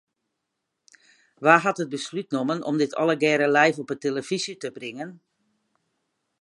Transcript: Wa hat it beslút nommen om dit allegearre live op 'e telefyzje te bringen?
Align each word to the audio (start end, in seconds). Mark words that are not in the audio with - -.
Wa 1.43 1.55
hat 1.63 1.81
it 1.83 1.93
beslút 1.95 2.29
nommen 2.35 2.65
om 2.69 2.75
dit 2.81 2.97
allegearre 3.01 3.47
live 3.57 3.79
op 3.83 3.89
'e 3.91 3.97
telefyzje 4.05 4.53
te 4.61 4.69
bringen? 4.77 5.09